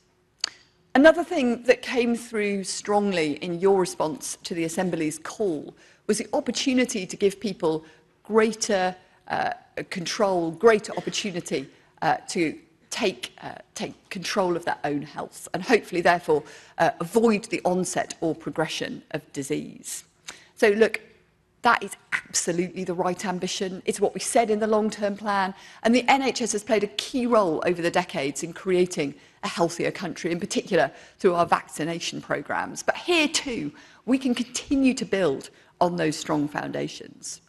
[0.93, 5.75] Another thing that came through strongly in your response to the Assembly's call
[6.07, 7.85] was the opportunity to give people
[8.23, 8.95] greater
[9.27, 9.51] uh,
[9.89, 11.67] control, greater opportunity
[12.01, 12.57] uh, to
[12.89, 16.43] take, uh, take control of their own health and hopefully therefore
[16.77, 20.05] uh, avoid the onset or progression of disease.
[20.55, 21.01] So look,
[21.65, 23.81] that is absolutely the right ambition.
[23.85, 25.55] It's what we said in the long-term plan.
[25.81, 29.89] And the NHS has played a key role over the decades in creating a healthier
[29.89, 32.83] country, in particular through our vaccination programmes.
[32.83, 33.71] But here too,
[34.05, 35.49] we can continue to build
[35.85, 37.41] on those strong foundations.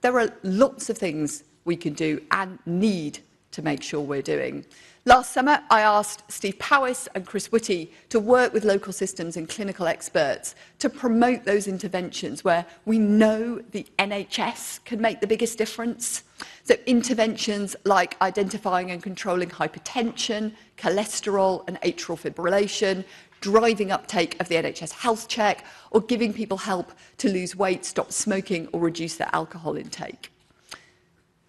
[0.00, 3.18] There are lots of things we can do and need
[3.50, 4.64] to make sure we're doing.
[5.06, 9.46] Last summer, I asked Steve Powis and Chris Whitty to work with local systems and
[9.48, 15.58] clinical experts to promote those interventions where we know the NHS can make the biggest
[15.58, 16.24] difference.
[16.62, 23.04] So interventions like identifying and controlling hypertension, cholesterol and atrial fibrillation,
[23.44, 28.10] driving uptake of the NHS health check, or giving people help to lose weight, stop
[28.10, 30.32] smoking, or reduce their alcohol intake.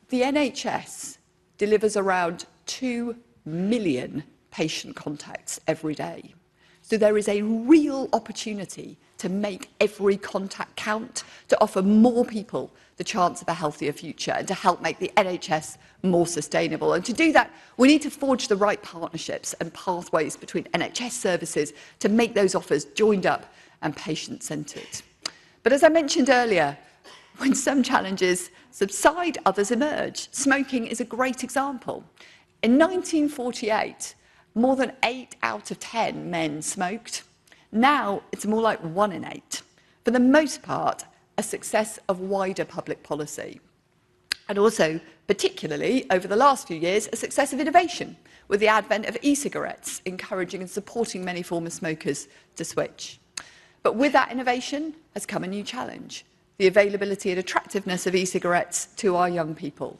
[0.10, 1.18] The NHS
[1.58, 6.34] delivers around 2 million patient contacts every day.
[6.88, 12.72] So there is a real opportunity to make every contact count, to offer more people
[12.98, 16.94] the chance of a healthier future and to help make the NHS more sustainable.
[16.94, 21.14] And to do that, we need to forge the right partnerships and pathways between NHS
[21.14, 25.02] services to make those offers joined up and patient-centred.
[25.64, 26.78] But as I mentioned earlier,
[27.38, 30.32] when some challenges subside, others emerge.
[30.32, 32.04] Smoking is a great example.
[32.62, 34.14] In 1948,
[34.56, 37.24] more than 8 out of 10 men smoked.
[37.72, 39.62] Now it's more like 1 in 8.
[40.06, 41.04] For the most part,
[41.38, 43.60] a success of wider public policy.
[44.48, 48.16] And also, particularly over the last few years, a success of innovation,
[48.48, 53.20] with the advent of e-cigarettes, encouraging and supporting many former smokers to switch.
[53.84, 56.26] But with that innovation has come a new challenge,
[56.58, 60.00] the availability and attractiveness of e-cigarettes to our young people.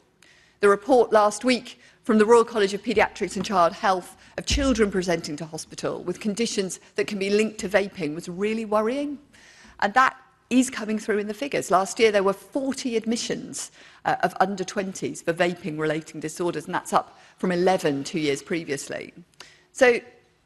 [0.60, 4.92] The report last week from the Royal College of Paediatrics and Child Health of children
[4.92, 9.18] presenting to hospital with conditions that can be linked to vaping was really worrying.
[9.80, 10.16] And that
[10.48, 11.68] is coming through in the figures.
[11.68, 13.72] Last year, there were 40 admissions
[14.04, 18.40] uh, of under 20s for vaping relating disorders, and that's up from 11 two years
[18.40, 19.12] previously.
[19.72, 19.98] So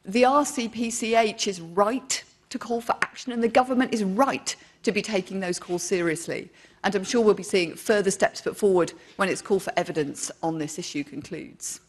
[0.03, 5.03] the RCPCH is right to call for action, and the government is right to be
[5.03, 6.49] taking those calls seriously.
[6.83, 10.31] And I'm sure we'll be seeing further steps put forward when its call for evidence
[10.41, 11.79] on this issue concludes.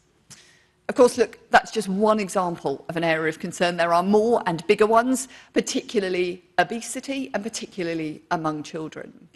[0.88, 3.76] Of course, look, that's just one example of an area of concern.
[3.76, 9.28] There are more and bigger ones, particularly obesity and particularly among children.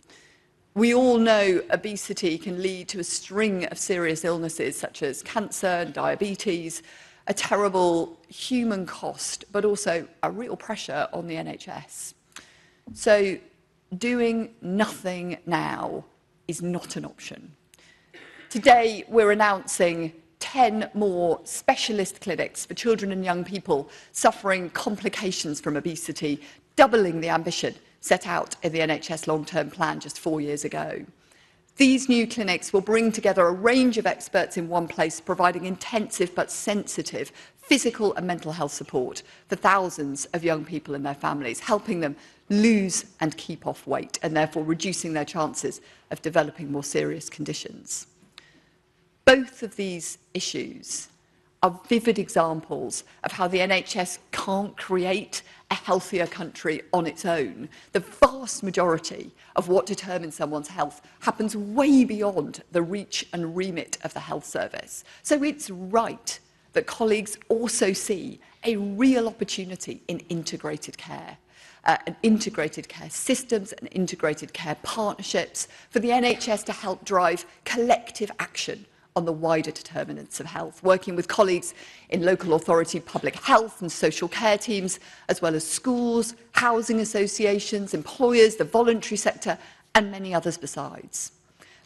[0.74, 5.66] We all know obesity can lead to a string of serious illnesses such as cancer
[5.66, 6.82] and diabetes,
[7.28, 12.12] a terrible human cost, but also a real pressure on the NHS.
[12.92, 13.38] So
[13.98, 16.04] doing nothing now
[16.48, 17.52] is not an option.
[18.48, 25.76] Today, we're announcing 10 more specialist clinics for children and young people suffering complications from
[25.76, 26.40] obesity,
[26.76, 31.04] doubling the ambition set out in the NHS long-term plan just four years ago.
[31.76, 36.34] These new clinics will bring together a range of experts in one place, providing intensive
[36.34, 37.32] but sensitive
[37.66, 42.16] physical and mental health support for thousands of young people and their families, helping them
[42.48, 48.06] lose and keep off weight and therefore reducing their chances of developing more serious conditions.
[49.24, 51.08] Both of these issues
[51.62, 57.68] are vivid examples of how the NHS can't create a healthier country on its own.
[57.90, 63.98] The vast majority of what determines someone's health happens way beyond the reach and remit
[64.04, 65.02] of the health service.
[65.24, 66.38] So it's right
[66.76, 71.38] that colleagues also see a real opportunity in integrated care.
[71.84, 77.46] Uh, and integrated care systems and integrated care partnerships for the NHS to help drive
[77.64, 81.74] collective action on the wider determinants of health, working with colleagues
[82.10, 84.98] in local authority public health and social care teams,
[85.28, 89.56] as well as schools, housing associations, employers, the voluntary sector,
[89.94, 91.30] and many others besides.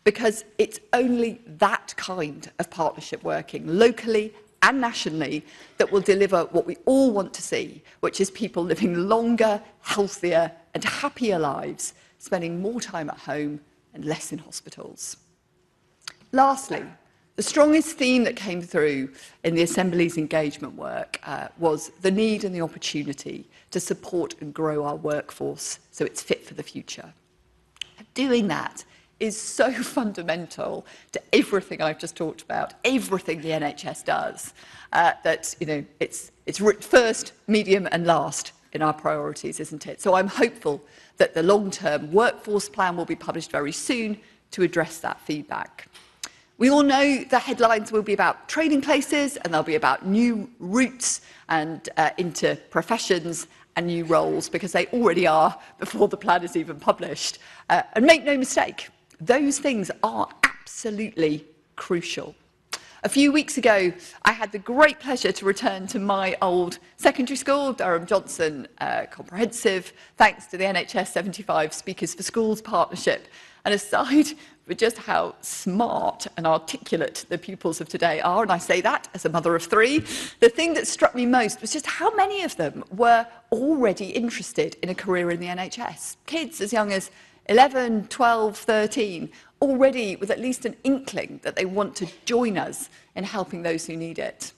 [0.02, 4.32] Because it's only that kind of partnership working locally
[4.62, 5.44] and nationally
[5.78, 10.52] that will deliver what we all want to see, which is people living longer, healthier
[10.74, 13.60] and happier lives, spending more time at home
[13.94, 15.16] and less in hospitals.
[16.32, 16.84] Lastly,
[17.36, 19.10] the strongest theme that came through
[19.44, 24.52] in the Assembly's engagement work uh, was the need and the opportunity to support and
[24.52, 27.12] grow our workforce so it's fit for the future.
[28.14, 28.84] Doing that
[29.20, 34.54] is so fundamental to everything I've just talked about, everything the NHS does,
[34.92, 40.00] uh, that you know, it's, it's first, medium and last in our priorities, isn't it?
[40.00, 40.82] So I'm hopeful
[41.18, 44.18] that the long-term workforce plan will be published very soon
[44.52, 45.88] to address that feedback.
[46.58, 50.50] We all know the headlines will be about training places and they'll be about new
[50.58, 53.46] routes and uh, into professions
[53.76, 57.38] and new roles because they already are before the plan is even published.
[57.70, 58.88] Uh, and make no mistake,
[59.20, 61.44] those things are absolutely
[61.76, 62.34] crucial.
[63.02, 63.92] A few weeks ago,
[64.26, 69.06] I had the great pleasure to return to my old secondary school, Durham Johnston uh,
[69.10, 73.26] Comprehensive, thanks to the NHS 75 Speakers for Schools partnership.
[73.64, 74.26] And aside
[74.66, 79.08] with just how smart and articulate the pupils of today are, and I say that
[79.14, 80.00] as a mother of three,
[80.40, 84.76] the thing that struck me most was just how many of them were already interested
[84.82, 86.16] in a career in the NHS.
[86.26, 87.10] Kids as young as
[87.50, 89.28] 11, 12, 13,
[89.60, 93.84] already with at least an inkling that they want to join us in helping those
[93.86, 94.52] who need it.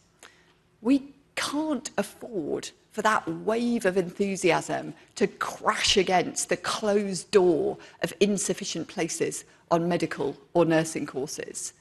[0.83, 8.13] We can't afford for that wave of enthusiasm to crash against the closed door of
[8.21, 11.73] insufficient places on medical or nursing courses.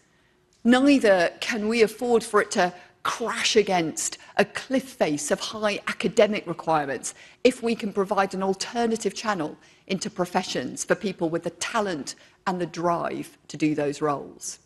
[0.63, 6.45] Neither can we afford for it to crash against a cliff face of high academic
[6.47, 12.15] requirements if we can provide an alternative channel into professions for people with the talent
[12.47, 14.59] and the drive to do those roles.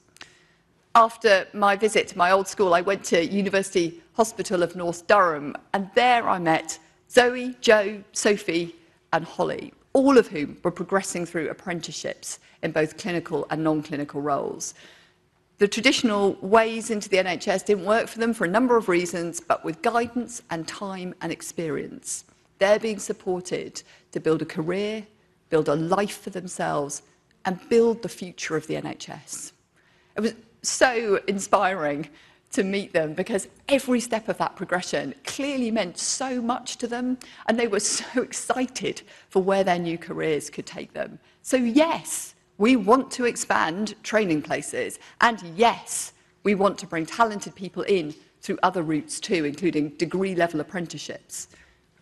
[0.93, 5.55] After my visit to my old school, I went to University Hospital of North Durham,
[5.73, 6.79] and there I met
[7.09, 8.75] Zoe, Joe, Sophie,
[9.11, 14.73] and Holly, all of whom were progressing through apprenticeships in both clinical and non-clinical roles.
[15.57, 19.39] The traditional ways into the NHS didn't work for them for a number of reasons,
[19.39, 22.25] but with guidance and time and experience,
[22.59, 23.81] they're being supported
[24.11, 25.07] to build a career,
[25.49, 27.03] build a life for themselves,
[27.45, 29.53] and build the future of the NHS.
[30.17, 32.09] It was so inspiring
[32.51, 37.17] to meet them because every step of that progression clearly meant so much to them
[37.47, 41.17] and they were so excited for where their new careers could take them.
[41.41, 47.55] So yes, we want to expand training places and yes, we want to bring talented
[47.55, 51.47] people in through other routes too, including degree level apprenticeships.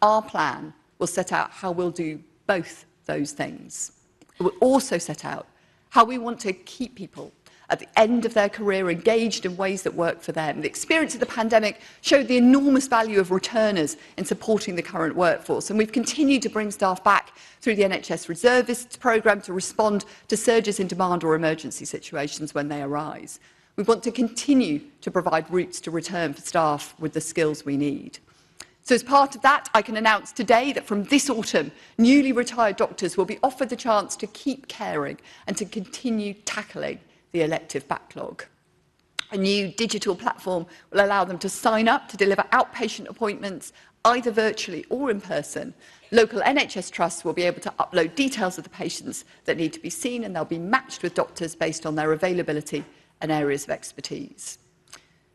[0.01, 3.93] Our plan will set out how we'll do both those things.
[4.39, 5.47] It will also set out
[5.89, 7.32] how we want to keep people
[7.74, 10.61] at the end of their career engaged in ways that work for them.
[10.61, 15.15] The experience of the pandemic showed the enormous value of returners in supporting the current
[15.15, 20.05] workforce, and we've continued to bring staff back through the NHS Reservists programme to respond
[20.28, 23.39] to surges in demand or emergency situations when they arise.
[23.76, 27.76] We want to continue to provide routes to return for staff with the skills we
[27.76, 28.19] need.
[28.84, 32.76] So as part of that, I can announce today that from this autumn, newly retired
[32.76, 35.17] doctors will be offered the chance to keep caring
[35.47, 36.99] and to continue tackling
[37.34, 38.45] the elective backlog.
[39.31, 43.73] A new digital platform will allow them to sign up to deliver outpatient appointments
[44.05, 45.73] either virtually or in person,
[46.11, 49.79] local NHS trusts will be able to upload details of the patients that need to
[49.79, 52.84] be seen and they'll be matched with doctors based on their availability
[53.21, 54.57] and areas of expertise.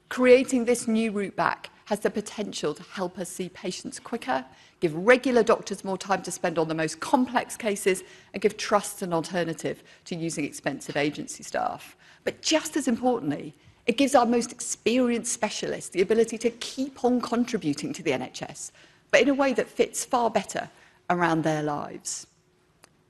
[0.08, 4.44] Creating this new route back has the potential to help us see patients quicker,
[4.80, 9.00] give regular doctors more time to spend on the most complex cases, and give trusts
[9.00, 11.96] an alternative to using expensive agency staff.
[12.24, 13.54] But just as importantly,
[13.86, 18.70] it gives our most experienced specialists the ability to keep on contributing to the NHS,
[19.10, 20.68] but in a way that fits far better
[21.08, 22.26] around their lives.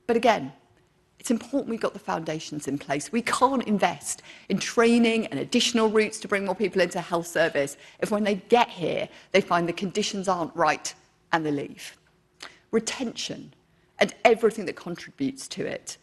[0.07, 0.53] But again,
[1.29, 3.11] it's important we've got the foundations in place.
[3.11, 7.77] We can't invest in training and additional routes to bring more people into health service
[7.99, 10.91] if when they get here, they find the conditions aren't right
[11.31, 11.95] and they leave.
[12.71, 13.53] Retention
[13.99, 15.97] and everything that contributes to it,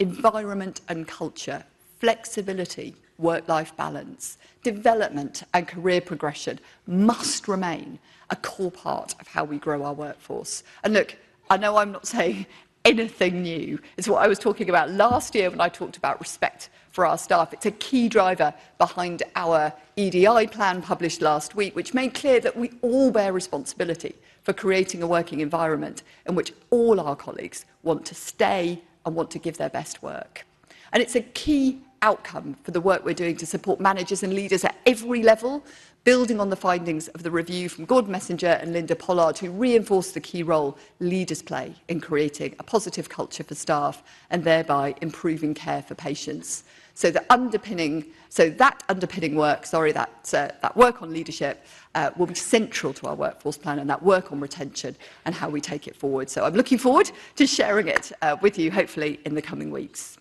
[0.00, 1.64] environment and culture,
[1.98, 7.98] flexibility, work-life balance, development and career progression must remain
[8.28, 10.62] a core part of how we grow our workforce.
[10.84, 11.16] And look,
[11.48, 12.44] I know I'm not saying
[12.84, 13.78] anything new.
[13.96, 17.18] It's what I was talking about last year when I talked about respect for our
[17.18, 17.52] staff.
[17.52, 22.56] It's a key driver behind our EDI plan published last week, which made clear that
[22.56, 28.04] we all bear responsibility for creating a working environment in which all our colleagues want
[28.06, 30.46] to stay and want to give their best work.
[30.92, 34.64] And it's a key outcome for the work we're doing to support managers and leaders
[34.64, 35.64] at every level,
[36.04, 40.14] building on the findings of the review from Gordon Messenger and Linda Pollard, who reinforced
[40.14, 45.54] the key role leaders play in creating a positive culture for staff and thereby improving
[45.54, 46.64] care for patients.
[46.94, 52.10] So the underpinning, so that underpinning work, sorry, that, uh, that work on leadership uh,
[52.16, 55.60] will be central to our workforce plan and that work on retention and how we
[55.60, 56.28] take it forward.
[56.28, 60.18] So I'm looking forward to sharing it uh, with you, hopefully, in the coming weeks.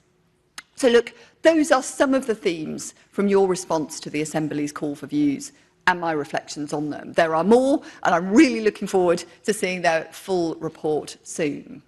[0.78, 4.96] So look, those are some of the themes from your response to the Assembly's call
[4.96, 5.52] for views
[5.88, 7.14] and my reflections on them.
[7.14, 11.82] There are more, and I'm really looking forward to seeing their full report soon.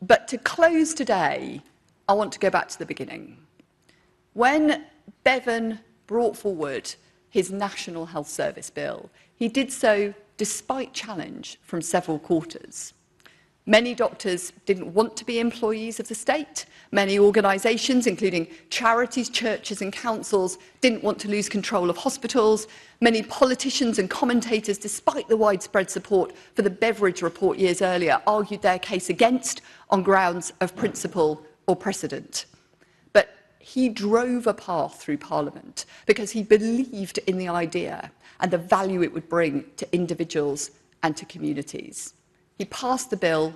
[0.00, 1.60] But to close today,
[2.08, 3.36] I want to go back to the beginning.
[4.32, 4.86] When
[5.22, 6.94] Bevan brought forward
[7.28, 12.94] his National Health Service Bill, he did so despite challenge from several quarters.
[13.66, 16.66] Many doctors didn't want to be employees of the state.
[16.92, 22.66] Many organisations, including charities, churches and councils, didn't want to lose control of hospitals.
[23.00, 28.60] Many politicians and commentators, despite the widespread support for the Beveridge report years earlier, argued
[28.60, 32.44] their case against on grounds of principle or precedent.
[33.14, 38.10] But he drove a path through Parliament because he believed in the idea
[38.40, 40.70] and the value it would bring to individuals
[41.02, 42.12] and to communities.
[42.58, 43.54] He passed the bill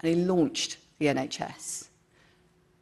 [0.00, 1.88] and he launched the NHS.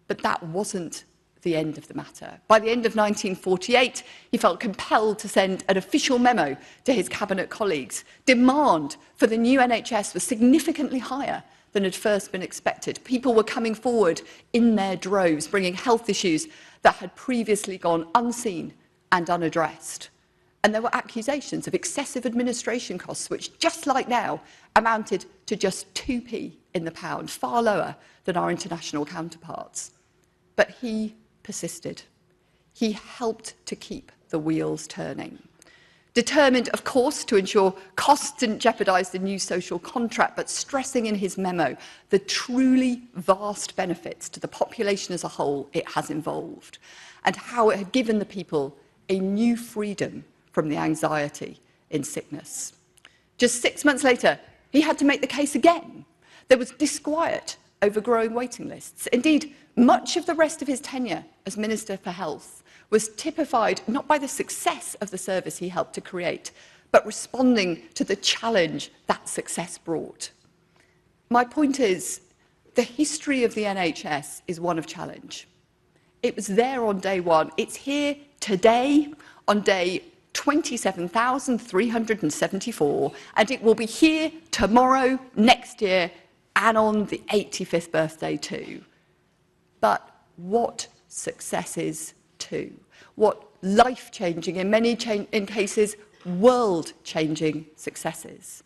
[0.09, 1.05] But that wasn't
[1.43, 2.41] the end of the matter.
[2.49, 7.09] By the end of 1948, he felt compelled to send an official memo to his
[7.09, 8.05] cabinet colleagues.
[8.27, 11.43] Demand for the new NHS was significantly higher
[11.73, 13.01] than had first been expected.
[13.05, 14.21] People were coming forward
[14.53, 16.49] in their droves, bringing health issues
[16.83, 18.75] that had previously gone unseen
[19.13, 20.11] and unaddressed.
[20.63, 24.43] And there were accusations of excessive administration costs, which, just like now,
[24.77, 29.93] amounted to just 2p in the pound, far lower than our international counterparts.
[30.57, 32.03] But he persisted.
[32.75, 35.39] He helped to keep the wheels turning.
[36.13, 41.15] Determined, of course, to ensure costs didn't jeopardise the new social contract, but stressing in
[41.15, 41.77] his memo
[42.11, 46.79] the truly vast benefits to the population as a whole it has involved,
[47.25, 48.77] and how it had given the people
[49.09, 50.25] a new freedom
[50.61, 51.59] from the anxiety
[51.89, 52.75] in sickness.
[53.39, 54.39] Just six months later,
[54.73, 56.05] he had to make the case again.
[56.49, 59.07] There was disquiet over growing waiting lists.
[59.07, 64.07] Indeed, much of the rest of his tenure as Minister for Health was typified not
[64.07, 66.51] by the success of the service he helped to create,
[66.93, 70.31] but responding to the challenge that success brought.
[71.31, 72.21] My point is,
[72.75, 75.49] the history of the NHS is one of challenge.
[76.23, 77.51] It was there on day one.
[77.57, 79.11] It's here today
[79.49, 86.11] on day 27,374, and it will be here tomorrow, next year,
[86.57, 88.85] and on the 85th birthday too.
[89.81, 92.73] But what successes too?
[93.17, 94.97] What life-changing, in many
[95.33, 98.63] in cases, world-changing successes?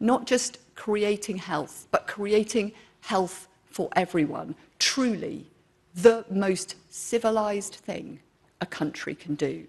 [0.00, 4.54] Not just creating health, but creating health for everyone.
[4.78, 5.46] Truly,
[5.94, 8.20] the most civilized thing
[8.60, 9.66] a country can do.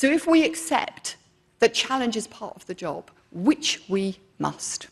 [0.00, 1.16] So if we accept
[1.58, 4.86] that challenge is part of the job, which we must,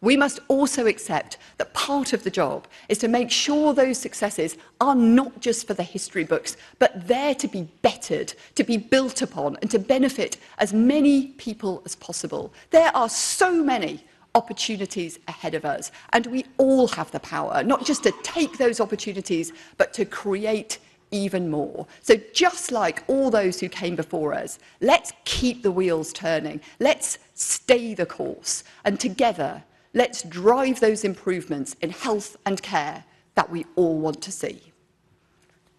[0.00, 4.56] We must also accept that part of the job is to make sure those successes
[4.80, 9.22] are not just for the history books, but there to be bettered, to be built
[9.22, 12.52] upon, and to benefit as many people as possible.
[12.70, 14.04] There are so many
[14.36, 18.80] opportunities ahead of us, and we all have the power, not just to take those
[18.80, 20.78] opportunities, but to create
[21.10, 21.86] even more.
[22.02, 26.60] So just like all those who came before us, let's keep the wheels turning.
[26.80, 28.64] Let's stay the course.
[28.84, 29.62] And together,
[29.94, 33.04] let's drive those improvements in health and care
[33.34, 34.60] that we all want to see.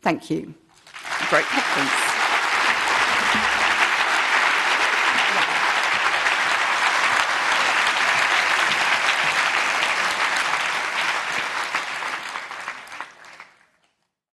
[0.01, 0.53] Thank you.
[1.29, 2.18] Great conference.